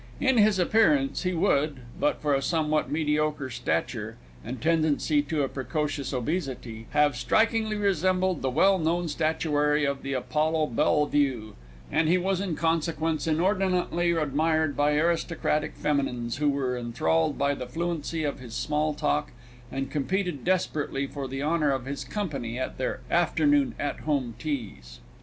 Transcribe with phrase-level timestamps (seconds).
[0.19, 5.47] In his appearance he would but for a somewhat mediocre stature and tendency to a
[5.47, 11.53] precocious obesity have strikingly resembled the well known statuary of the Apollo Bellevue,
[11.91, 17.67] and he was in consequence inordinately admired by aristocratic feminines, who were enthralled by the
[17.67, 19.29] fluency of his small talk,
[19.71, 24.99] and competed desperately for the honour of his company at their "Afternoon At Home Teas."